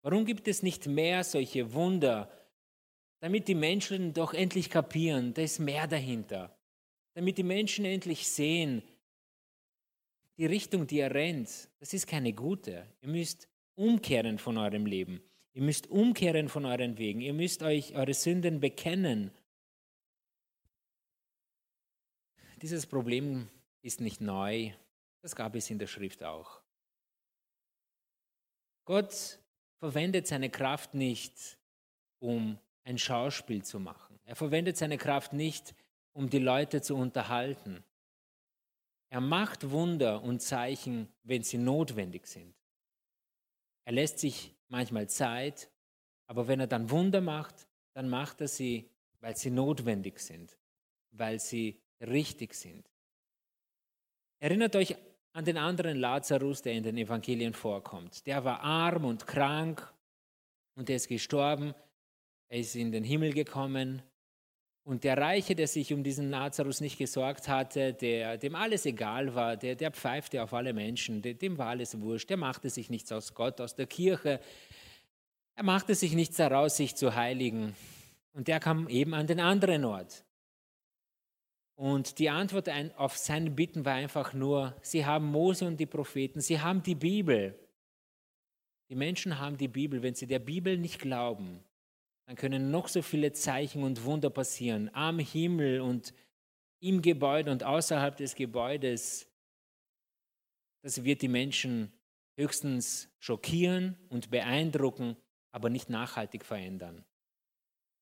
Warum 0.00 0.24
gibt 0.24 0.48
es 0.48 0.62
nicht 0.62 0.86
mehr 0.86 1.22
solche 1.22 1.74
Wunder, 1.74 2.30
damit 3.20 3.46
die 3.46 3.54
Menschen 3.54 4.14
doch 4.14 4.32
endlich 4.32 4.70
kapieren, 4.70 5.34
da 5.34 5.42
ist 5.42 5.58
mehr 5.58 5.86
dahinter. 5.86 6.56
Damit 7.12 7.36
die 7.36 7.42
Menschen 7.42 7.84
endlich 7.84 8.26
sehen, 8.26 8.82
die 10.38 10.46
Richtung, 10.46 10.86
die 10.86 11.00
er 11.00 11.14
rennt, 11.14 11.68
das 11.78 11.92
ist 11.92 12.06
keine 12.06 12.32
gute. 12.32 12.86
Ihr 13.02 13.08
müsst 13.10 13.50
umkehren 13.74 14.38
von 14.38 14.56
eurem 14.56 14.86
Leben. 14.86 15.20
Ihr 15.52 15.60
müsst 15.60 15.90
umkehren 15.90 16.48
von 16.48 16.64
euren 16.64 16.96
Wegen. 16.96 17.20
Ihr 17.20 17.34
müsst 17.34 17.62
euch 17.62 17.94
eure 17.96 18.14
Sünden 18.14 18.60
bekennen 18.60 19.30
Dieses 22.62 22.84
Problem 22.86 23.48
ist 23.82 24.00
nicht 24.00 24.20
neu, 24.20 24.72
das 25.22 25.36
gab 25.36 25.54
es 25.54 25.70
in 25.70 25.78
der 25.78 25.86
Schrift 25.86 26.22
auch. 26.22 26.62
Gott 28.84 29.38
verwendet 29.78 30.26
seine 30.26 30.50
Kraft 30.50 30.94
nicht, 30.94 31.58
um 32.18 32.58
ein 32.84 32.98
Schauspiel 32.98 33.64
zu 33.64 33.78
machen. 33.78 34.18
Er 34.24 34.36
verwendet 34.36 34.76
seine 34.76 34.98
Kraft 34.98 35.32
nicht, 35.32 35.74
um 36.12 36.28
die 36.28 36.38
Leute 36.38 36.82
zu 36.82 36.96
unterhalten. 36.96 37.84
Er 39.10 39.20
macht 39.20 39.70
Wunder 39.70 40.22
und 40.22 40.40
Zeichen, 40.40 41.08
wenn 41.24 41.42
sie 41.42 41.58
notwendig 41.58 42.26
sind. 42.26 42.54
Er 43.84 43.92
lässt 43.92 44.18
sich 44.18 44.54
manchmal 44.68 45.08
Zeit, 45.08 45.70
aber 46.26 46.46
wenn 46.46 46.60
er 46.60 46.66
dann 46.66 46.90
Wunder 46.90 47.20
macht, 47.20 47.66
dann 47.92 48.08
macht 48.08 48.40
er 48.40 48.48
sie, 48.48 48.88
weil 49.20 49.36
sie 49.36 49.50
notwendig 49.50 50.20
sind, 50.20 50.56
weil 51.10 51.40
sie 51.40 51.80
richtig 52.00 52.54
sind. 52.54 52.88
Erinnert 54.40 54.74
euch 54.74 54.96
an 55.34 55.44
den 55.44 55.58
anderen 55.58 55.98
Lazarus, 55.98 56.62
der 56.62 56.72
in 56.72 56.82
den 56.82 56.96
Evangelien 56.96 57.52
vorkommt. 57.52 58.26
Der 58.26 58.42
war 58.44 58.60
arm 58.60 59.04
und 59.04 59.26
krank 59.26 59.86
und 60.74 60.88
er 60.88 60.96
ist 60.96 61.08
gestorben. 61.08 61.74
Er 62.48 62.58
ist 62.58 62.74
in 62.74 62.90
den 62.90 63.04
Himmel 63.04 63.32
gekommen. 63.34 64.02
Und 64.82 65.04
der 65.04 65.18
Reiche, 65.18 65.54
der 65.54 65.68
sich 65.68 65.92
um 65.92 66.02
diesen 66.02 66.30
Lazarus 66.30 66.80
nicht 66.80 66.96
gesorgt 66.96 67.48
hatte, 67.48 67.92
der, 67.92 68.38
dem 68.38 68.54
alles 68.54 68.86
egal 68.86 69.34
war, 69.34 69.58
der, 69.58 69.76
der 69.76 69.92
pfeifte 69.92 70.42
auf 70.42 70.54
alle 70.54 70.72
Menschen, 70.72 71.20
dem 71.20 71.58
war 71.58 71.68
alles 71.68 72.00
wurscht, 72.00 72.30
der 72.30 72.38
machte 72.38 72.70
sich 72.70 72.88
nichts 72.88 73.12
aus 73.12 73.34
Gott, 73.34 73.60
aus 73.60 73.74
der 73.74 73.86
Kirche, 73.86 74.40
er 75.54 75.64
machte 75.64 75.94
sich 75.94 76.14
nichts 76.14 76.38
daraus, 76.38 76.78
sich 76.78 76.96
zu 76.96 77.14
heiligen. 77.14 77.76
Und 78.32 78.48
der 78.48 78.58
kam 78.58 78.88
eben 78.88 79.12
an 79.12 79.26
den 79.26 79.38
anderen 79.38 79.84
Ort. 79.84 80.24
Und 81.80 82.18
die 82.18 82.28
Antwort 82.28 82.68
auf 82.98 83.16
seine 83.16 83.50
Bitten 83.50 83.86
war 83.86 83.94
einfach 83.94 84.34
nur, 84.34 84.76
sie 84.82 85.06
haben 85.06 85.24
Mose 85.24 85.64
und 85.64 85.80
die 85.80 85.86
Propheten, 85.86 86.42
sie 86.42 86.60
haben 86.60 86.82
die 86.82 86.94
Bibel. 86.94 87.58
Die 88.90 88.94
Menschen 88.94 89.38
haben 89.38 89.56
die 89.56 89.66
Bibel. 89.66 90.02
Wenn 90.02 90.14
sie 90.14 90.26
der 90.26 90.40
Bibel 90.40 90.76
nicht 90.76 90.98
glauben, 90.98 91.64
dann 92.26 92.36
können 92.36 92.70
noch 92.70 92.86
so 92.86 93.00
viele 93.00 93.32
Zeichen 93.32 93.82
und 93.82 94.04
Wunder 94.04 94.28
passieren. 94.28 94.90
Am 94.92 95.18
Himmel 95.20 95.80
und 95.80 96.12
im 96.80 97.00
Gebäude 97.00 97.50
und 97.50 97.64
außerhalb 97.64 98.14
des 98.14 98.34
Gebäudes. 98.34 99.26
Das 100.82 101.02
wird 101.02 101.22
die 101.22 101.28
Menschen 101.28 101.94
höchstens 102.38 103.08
schockieren 103.20 103.96
und 104.10 104.30
beeindrucken, 104.30 105.16
aber 105.50 105.70
nicht 105.70 105.88
nachhaltig 105.88 106.44
verändern. 106.44 107.06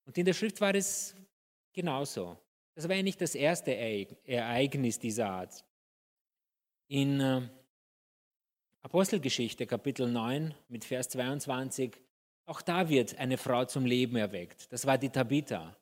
Und 0.04 0.18
in 0.18 0.26
der 0.26 0.34
Schrift 0.34 0.60
war 0.60 0.74
es 0.74 1.14
genauso. 1.72 2.40
Das 2.78 2.88
war 2.88 2.94
ja 2.94 3.02
nicht 3.02 3.20
das 3.20 3.34
erste 3.34 3.74
Ereignis 3.74 5.00
dieser 5.00 5.28
Art. 5.28 5.64
In 6.86 7.18
äh, 7.18 7.40
Apostelgeschichte 8.82 9.66
Kapitel 9.66 10.08
9 10.08 10.54
mit 10.68 10.84
Vers 10.84 11.08
22 11.08 12.00
Auch 12.46 12.62
da 12.62 12.88
wird 12.88 13.18
eine 13.18 13.36
Frau 13.36 13.64
zum 13.64 13.84
Leben 13.84 14.14
erweckt. 14.14 14.72
Das 14.72 14.86
war 14.86 14.96
die 14.96 15.08
Tabitha. 15.08 15.76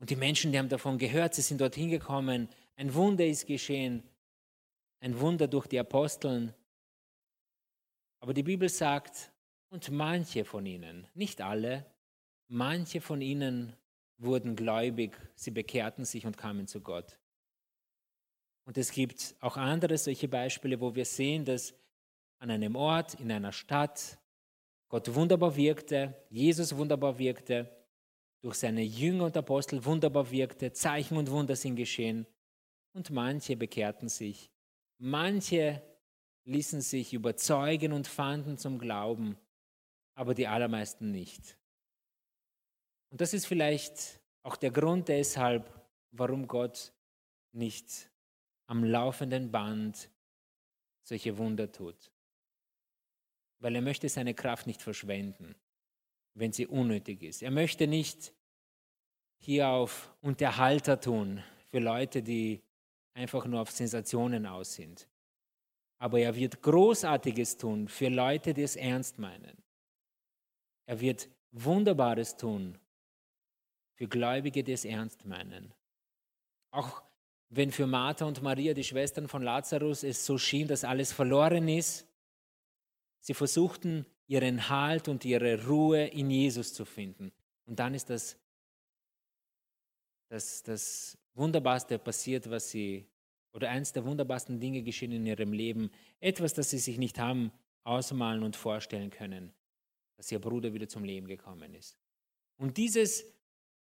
Und 0.00 0.10
die 0.10 0.16
Menschen, 0.16 0.52
die 0.52 0.58
haben 0.58 0.68
davon 0.68 0.98
gehört, 0.98 1.32
sie 1.32 1.40
sind 1.40 1.62
dorthin 1.62 1.88
gekommen. 1.88 2.50
Ein 2.76 2.92
Wunder 2.92 3.24
ist 3.24 3.46
geschehen. 3.46 4.02
Ein 5.00 5.18
Wunder 5.18 5.48
durch 5.48 5.66
die 5.66 5.78
Aposteln. 5.78 6.52
Aber 8.20 8.34
die 8.34 8.42
Bibel 8.42 8.68
sagt, 8.68 9.32
und 9.70 9.90
manche 9.90 10.44
von 10.44 10.66
ihnen, 10.66 11.06
nicht 11.14 11.40
alle, 11.40 11.86
manche 12.48 13.00
von 13.00 13.22
ihnen 13.22 13.74
wurden 14.18 14.56
gläubig, 14.56 15.18
sie 15.34 15.50
bekehrten 15.50 16.04
sich 16.04 16.26
und 16.26 16.36
kamen 16.36 16.66
zu 16.66 16.80
Gott. 16.80 17.18
Und 18.64 18.78
es 18.78 18.92
gibt 18.92 19.34
auch 19.40 19.56
andere 19.56 19.98
solche 19.98 20.28
Beispiele, 20.28 20.80
wo 20.80 20.94
wir 20.94 21.04
sehen, 21.04 21.44
dass 21.44 21.74
an 22.38 22.50
einem 22.50 22.76
Ort, 22.76 23.14
in 23.14 23.30
einer 23.30 23.52
Stadt, 23.52 24.18
Gott 24.88 25.14
wunderbar 25.14 25.56
wirkte, 25.56 26.14
Jesus 26.28 26.76
wunderbar 26.76 27.18
wirkte, 27.18 27.70
durch 28.42 28.56
seine 28.56 28.82
Jünger 28.82 29.26
und 29.26 29.36
Apostel 29.36 29.84
wunderbar 29.84 30.30
wirkte, 30.30 30.72
Zeichen 30.72 31.16
und 31.16 31.30
Wunder 31.30 31.56
sind 31.56 31.76
geschehen 31.76 32.26
und 32.92 33.10
manche 33.10 33.56
bekehrten 33.56 34.08
sich. 34.08 34.50
Manche 34.98 35.82
ließen 36.44 36.80
sich 36.80 37.12
überzeugen 37.12 37.92
und 37.92 38.06
fanden 38.06 38.58
zum 38.58 38.78
Glauben, 38.78 39.36
aber 40.14 40.34
die 40.34 40.48
allermeisten 40.48 41.10
nicht. 41.10 41.56
Und 43.12 43.20
das 43.20 43.32
ist 43.32 43.46
vielleicht 43.46 44.20
auch 44.42 44.56
der 44.56 44.72
Grund 44.72 45.06
deshalb, 45.06 45.72
warum 46.10 46.48
Gott 46.48 46.92
nicht 47.52 48.10
am 48.66 48.82
laufenden 48.82 49.52
Band 49.52 50.10
solche 51.04 51.38
Wunder 51.38 51.70
tut 51.70 52.12
weil 53.62 53.76
er 53.76 53.82
möchte 53.82 54.08
seine 54.08 54.34
Kraft 54.34 54.66
nicht 54.66 54.82
verschwenden, 54.82 55.54
wenn 56.34 56.52
sie 56.52 56.66
unnötig 56.66 57.22
ist. 57.22 57.42
Er 57.42 57.52
möchte 57.52 57.86
nicht 57.86 58.34
hier 59.38 59.68
auf 59.68 60.14
Unterhalter 60.20 61.00
tun 61.00 61.42
für 61.70 61.78
Leute, 61.78 62.22
die 62.22 62.60
einfach 63.14 63.46
nur 63.46 63.60
auf 63.60 63.70
Sensationen 63.70 64.46
aus 64.46 64.74
sind. 64.74 65.08
Aber 65.98 66.18
er 66.18 66.34
wird 66.34 66.60
Großartiges 66.60 67.56
tun 67.56 67.86
für 67.86 68.08
Leute, 68.08 68.52
die 68.52 68.62
es 68.62 68.74
ernst 68.74 69.18
meinen. 69.18 69.62
Er 70.86 71.00
wird 71.00 71.28
Wunderbares 71.52 72.36
tun 72.36 72.76
für 74.02 74.08
Gläubige, 74.08 74.64
die 74.64 74.72
es 74.72 74.84
ernst 74.84 75.26
meinen. 75.26 75.72
Auch 76.72 77.04
wenn 77.50 77.70
für 77.70 77.86
Martha 77.86 78.24
und 78.24 78.42
Maria, 78.42 78.74
die 78.74 78.82
Schwestern 78.82 79.28
von 79.28 79.44
Lazarus, 79.44 80.02
es 80.02 80.26
so 80.26 80.38
schien, 80.38 80.66
dass 80.66 80.82
alles 80.82 81.12
verloren 81.12 81.68
ist, 81.68 82.08
Sie 83.20 83.34
versuchten 83.34 84.04
ihren 84.26 84.68
Halt 84.68 85.06
und 85.06 85.24
ihre 85.24 85.68
Ruhe 85.68 86.04
in 86.08 86.28
Jesus 86.32 86.74
zu 86.74 86.84
finden. 86.84 87.30
Und 87.66 87.78
dann 87.78 87.94
ist 87.94 88.10
das 88.10 88.36
das, 90.30 90.64
das 90.64 91.16
Wunderbarste 91.34 92.00
passiert, 92.00 92.50
was 92.50 92.72
sie, 92.72 93.06
oder 93.52 93.70
eines 93.70 93.92
der 93.92 94.04
wunderbarsten 94.04 94.58
Dinge 94.58 94.82
geschehen 94.82 95.12
in 95.12 95.26
ihrem 95.26 95.52
Leben. 95.52 95.92
Etwas, 96.18 96.54
das 96.54 96.70
sie 96.70 96.78
sich 96.78 96.98
nicht 96.98 97.20
haben 97.20 97.52
ausmalen 97.84 98.42
und 98.42 98.56
vorstellen 98.56 99.10
können, 99.10 99.52
dass 100.16 100.32
ihr 100.32 100.40
Bruder 100.40 100.74
wieder 100.74 100.88
zum 100.88 101.04
Leben 101.04 101.28
gekommen 101.28 101.72
ist. 101.74 101.96
Und 102.56 102.78
dieses 102.78 103.24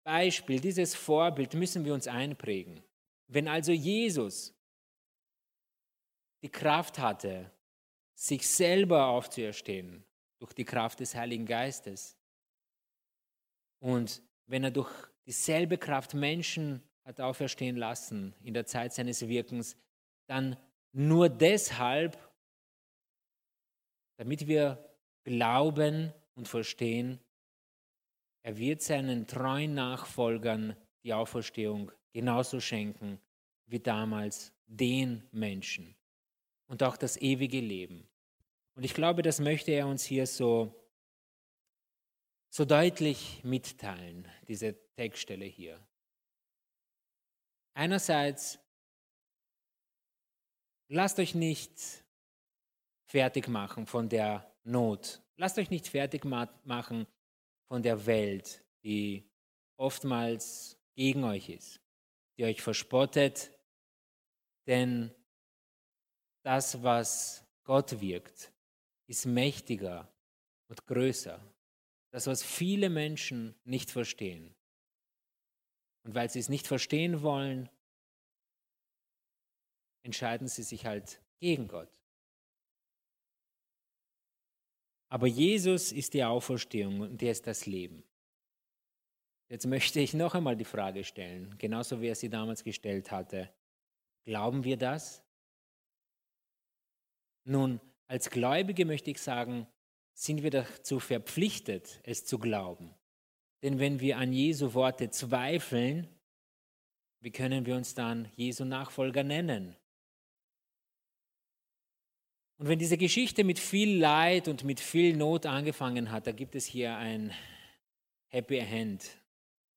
Beispiel, 0.04 0.60
dieses 0.60 0.96
Vorbild 0.96 1.54
müssen 1.54 1.86
wir 1.86 1.94
uns 1.94 2.08
einprägen. 2.08 2.84
Wenn 3.28 3.48
also 3.48 3.72
Jesus 3.72 4.54
die 6.44 6.50
Kraft 6.50 7.00
hatte, 7.00 7.52
sich 8.16 8.48
selber 8.48 9.08
aufzuerstehen 9.08 10.04
durch 10.40 10.54
die 10.54 10.66
Kraft 10.66 11.00
des 11.00 11.16
Heiligen 11.16 11.46
Geistes. 11.46 12.18
Und 13.80 14.22
wenn 14.46 14.64
er 14.64 14.72
durch 14.72 14.92
dieselbe 15.26 15.78
Kraft 15.78 16.14
Menschen 16.14 16.84
hat 17.06 17.20
auferstehen 17.20 17.76
lassen 17.76 18.36
in 18.44 18.54
der 18.54 18.66
Zeit 18.66 18.94
seines 18.94 19.28
Wirkens, 19.28 19.78
dann 20.28 20.58
nur 20.92 21.30
deshalb, 21.30 22.18
damit 24.18 24.48
wir 24.48 24.90
glauben 25.24 26.14
und 26.36 26.48
verstehen, 26.48 27.20
er 28.44 28.58
wird 28.58 28.82
seinen 28.82 29.26
treuen 29.26 29.74
Nachfolgern 29.74 30.76
die 31.04 31.14
Auferstehung 31.14 31.92
genauso 32.12 32.60
schenken 32.60 33.20
wie 33.66 33.80
damals 33.80 34.54
den 34.68 35.24
Menschen 35.32 35.96
und 36.68 36.84
auch 36.84 36.98
das 36.98 37.18
ewige 37.18 37.62
Leben. 37.62 38.08
Und 38.76 38.84
ich 38.84 38.94
glaube, 38.94 39.22
das 39.22 39.40
möchte 39.40 39.72
er 39.72 39.88
uns 39.88 40.04
hier 40.04 40.28
so, 40.28 40.76
so 42.50 42.66
deutlich 42.66 43.42
mitteilen, 43.44 44.28
diese 44.48 44.76
Textstelle 44.96 45.46
hier. 45.46 45.80
Einerseits, 47.76 48.60
lasst 50.90 51.18
euch 51.20 51.34
nicht 51.34 52.04
fertig 53.06 53.48
machen 53.48 53.88
von 53.88 54.10
der 54.10 54.52
Not. 54.64 55.22
Lasst 55.38 55.58
euch 55.58 55.70
nicht 55.70 55.88
fertig 55.88 56.26
machen 56.26 57.08
von 57.74 57.82
der 57.82 58.06
Welt, 58.06 58.64
die 58.84 59.28
oftmals 59.78 60.78
gegen 60.94 61.24
euch 61.24 61.50
ist, 61.50 61.82
die 62.38 62.44
euch 62.44 62.62
verspottet, 62.62 63.50
denn 64.68 65.12
das, 66.44 66.84
was 66.84 67.44
Gott 67.64 68.00
wirkt, 68.00 68.54
ist 69.08 69.26
mächtiger 69.26 70.08
und 70.68 70.86
größer. 70.86 71.44
Das, 72.12 72.28
was 72.28 72.44
viele 72.44 72.92
Menschen 72.92 73.56
nicht 73.64 73.90
verstehen. 73.90 74.54
Und 76.04 76.14
weil 76.14 76.30
sie 76.30 76.42
es 76.42 76.50
nicht 76.50 76.68
verstehen 76.68 77.24
wollen, 77.24 77.72
entscheiden 80.04 80.48
sie 80.48 80.62
sich 80.62 80.86
halt 80.86 81.24
gegen 81.40 81.68
Gott. 81.68 81.90
Aber 85.14 85.28
Jesus 85.28 85.92
ist 85.92 86.16
die 86.16 86.24
Auferstehung 86.24 87.02
und 87.02 87.22
er 87.22 87.34
ist 87.34 87.46
das 87.46 87.68
Leben. 87.68 88.04
Jetzt 89.48 89.68
möchte 89.68 90.00
ich 90.00 90.16
noch 90.16 90.34
einmal 90.34 90.58
die 90.58 90.66
Frage 90.66 91.04
stellen, 91.04 91.56
genauso 91.60 92.02
wie 92.02 92.08
er 92.08 92.16
sie 92.16 92.32
damals 92.32 92.64
gestellt 92.64 93.12
hatte. 93.12 93.54
Glauben 94.26 94.64
wir 94.64 94.76
das? 94.76 95.24
Nun, 97.44 97.80
als 98.08 98.32
Gläubige 98.32 98.86
möchte 98.86 99.12
ich 99.12 99.22
sagen, 99.22 99.68
sind 100.16 100.42
wir 100.42 100.50
dazu 100.50 101.00
verpflichtet, 101.00 102.00
es 102.02 102.26
zu 102.26 102.40
glauben. 102.40 102.96
Denn 103.62 103.78
wenn 103.78 104.00
wir 104.00 104.18
an 104.18 104.34
Jesu 104.34 104.74
Worte 104.74 105.12
zweifeln, 105.12 106.08
wie 107.20 107.32
können 107.32 107.68
wir 107.68 107.76
uns 107.76 107.94
dann 107.94 108.32
Jesu 108.36 108.66
Nachfolger 108.66 109.24
nennen? 109.24 109.76
Und 112.58 112.68
wenn 112.68 112.80
diese 112.80 112.98
Geschichte 112.98 113.44
mit 113.44 113.60
viel 113.60 113.98
Leid 113.98 114.48
und 114.48 114.64
mit 114.64 114.80
viel 114.80 115.16
Not 115.16 115.46
angefangen 115.46 116.12
hat, 116.12 116.28
da 116.28 116.32
gibt 116.32 116.56
es 116.56 116.66
hier 116.66 116.96
ein 116.96 117.34
Happy 118.30 118.58
End, 118.58 119.04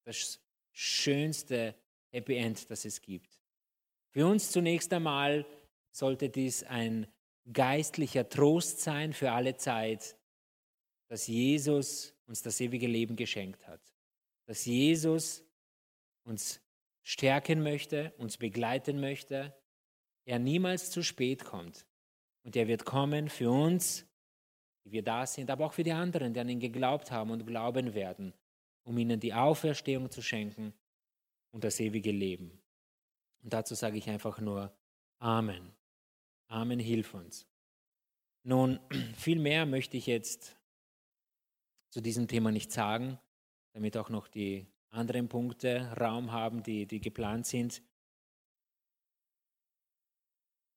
das 0.05 0.41
schönste 0.73 1.75
Happy 2.13 2.37
End, 2.37 2.71
das 2.71 2.85
es 2.85 3.01
gibt. 3.01 3.39
Für 4.11 4.27
uns 4.27 4.51
zunächst 4.51 4.93
einmal 4.93 5.47
sollte 5.91 6.29
dies 6.29 6.63
ein 6.63 7.07
geistlicher 7.53 8.29
Trost 8.29 8.81
sein 8.81 9.13
für 9.13 9.33
alle 9.33 9.57
Zeit, 9.57 10.17
dass 11.09 11.27
Jesus 11.27 12.15
uns 12.27 12.43
das 12.43 12.61
ewige 12.61 12.87
Leben 12.87 13.17
geschenkt 13.17 13.67
hat. 13.67 13.81
Dass 14.47 14.65
Jesus 14.65 15.45
uns 16.25 16.61
stärken 17.03 17.63
möchte, 17.63 18.13
uns 18.19 18.37
begleiten 18.37 19.01
möchte, 19.01 19.55
er 20.25 20.39
niemals 20.39 20.91
zu 20.91 21.03
spät 21.03 21.45
kommt. 21.45 21.87
Und 22.47 22.55
er 22.55 22.69
wird 22.69 22.85
kommen 22.85 23.29
für 23.29 23.51
uns, 23.51 24.07
die 24.85 24.93
wir 24.93 25.03
da 25.03 25.27
sind, 25.27 25.51
aber 25.51 25.67
auch 25.67 25.73
für 25.73 25.83
die 25.83 25.91
anderen, 25.91 26.33
die 26.33 26.39
an 26.39 26.49
ihn 26.49 26.61
geglaubt 26.61 27.11
haben 27.11 27.33
und 27.33 27.45
glauben 27.45 27.93
werden, 27.93 28.33
um 28.85 28.97
ihnen 28.99 29.19
die 29.19 29.35
Auferstehung 29.35 30.13
zu 30.13 30.23
schenken 30.23 30.73
und 31.51 31.65
das 31.65 31.81
ewige 31.81 32.13
Leben. 32.13 32.63
Und 33.43 33.53
dazu 33.53 33.75
sage 33.75 33.99
ich 33.99 34.09
einfach 34.09 34.39
nur 34.39 34.73
Amen. 35.19 35.73
Amen, 36.47 36.79
hilf 36.79 37.15
uns. 37.15 37.49
Nun, 38.45 38.79
viel 39.17 39.41
mehr 39.41 39.67
möchte 39.67 39.97
ich 39.97 40.07
jetzt 40.07 40.57
zu 41.91 42.01
diesem 42.01 42.29
Thema 42.29 42.53
nicht 42.53 42.71
sagen, 42.71 43.19
damit 43.73 43.97
auch 43.97 44.09
noch 44.09 44.29
die 44.29 44.69
anderen 44.91 45.29
Punkte 45.29 45.93
Raum 46.01 46.31
haben, 46.31 46.63
die, 46.63 46.87
die 46.87 47.01
geplant 47.01 47.45
sind. 47.45 47.83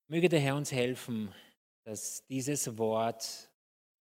Möge 0.07 0.29
der 0.29 0.39
Herr 0.39 0.55
uns 0.55 0.71
helfen, 0.71 1.31
dass 1.89 2.23
dieses 2.27 2.77
Wort 2.77 3.49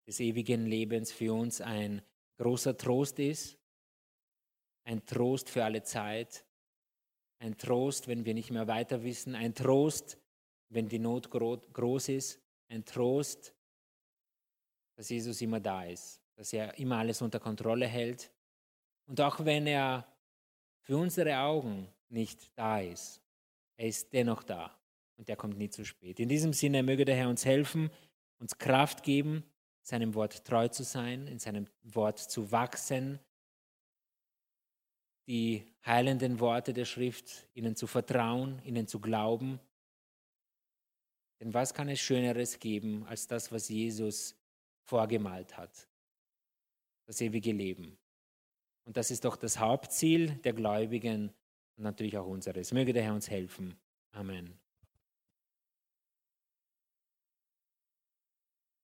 des 0.09 0.19
ewigen 0.19 0.67
Lebens 0.67 1.13
für 1.13 1.33
uns 1.33 1.61
ein 1.61 2.03
großer 2.37 2.77
Trost 2.77 3.21
ist, 3.21 3.57
ein 4.83 5.07
Trost 5.07 5.49
für 5.49 5.63
alle 5.63 5.85
Zeit, 5.85 6.45
ein 7.39 7.57
Trost, 7.57 8.09
wenn 8.09 8.25
wir 8.25 8.35
nicht 8.35 8.51
mehr 8.51 8.67
weiter 8.67 9.05
wissen, 9.05 9.37
ein 9.37 9.55
Trost, 9.55 10.19
wenn 10.69 10.89
die 10.89 10.99
Not 10.99 11.31
groß 11.31 12.09
ist, 12.09 12.41
ein 12.67 12.85
Trost, 12.85 13.55
dass 14.97 15.09
Jesus 15.09 15.41
immer 15.41 15.61
da 15.61 15.85
ist. 15.85 16.21
dass 16.35 16.53
er 16.53 16.77
immer 16.79 16.99
alles 16.99 17.23
unter 17.23 17.39
Kontrolle 17.39 17.87
hält. 17.87 18.33
Und 19.07 19.21
auch 19.21 19.45
wenn 19.45 19.69
er 19.69 20.13
für 20.81 20.97
unsere 20.97 21.39
Augen 21.39 21.87
nicht 22.09 22.51
da 22.59 22.81
ist, 22.81 23.23
er 23.77 23.87
ist 23.87 24.13
dennoch 24.13 24.43
da 24.43 24.77
und 25.17 25.29
er 25.29 25.37
kommt 25.37 25.59
nie 25.59 25.71
zu 25.71 25.85
spät. 25.85 26.21
In 26.21 26.29
diesem 26.29 26.53
Sinne 26.53 26.83
möge 26.83 27.05
der 27.05 27.17
Herr 27.17 27.29
uns 27.29 27.45
helfen, 27.45 27.91
uns 28.39 28.59
Kraft 28.59 29.03
geben, 29.03 29.45
seinem 29.83 30.15
Wort 30.15 30.45
treu 30.45 30.69
zu 30.69 30.83
sein, 30.83 31.27
in 31.27 31.39
seinem 31.39 31.67
Wort 31.83 32.19
zu 32.19 32.51
wachsen, 32.51 33.21
die 35.27 35.65
heilenden 35.85 36.41
Worte 36.41 36.73
der 36.73 36.85
Schrift, 36.85 37.49
ihnen 37.55 37.77
zu 37.77 37.87
vertrauen, 37.87 38.61
ihnen 38.65 38.87
zu 38.87 39.01
glauben. 39.01 39.61
Denn 41.41 41.53
was 41.53 41.75
kann 41.75 41.89
es 41.89 42.01
Schöneres 42.01 42.59
geben 42.59 43.05
als 43.07 43.27
das, 43.27 43.53
was 43.53 43.69
Jesus 43.69 44.37
vorgemalt 44.85 45.57
hat? 45.57 45.89
Das 47.07 47.21
ewige 47.21 47.53
Leben. 47.53 47.99
Und 48.85 48.97
das 48.97 49.11
ist 49.11 49.25
doch 49.25 49.37
das 49.37 49.59
Hauptziel 49.59 50.37
der 50.45 50.53
Gläubigen 50.53 51.33
und 51.77 51.83
natürlich 51.83 52.17
auch 52.19 52.27
unseres. 52.27 52.73
Möge 52.73 52.93
der 52.93 53.03
Herr 53.03 53.15
uns 53.15 53.29
helfen. 53.29 53.77
Amen. 54.13 54.59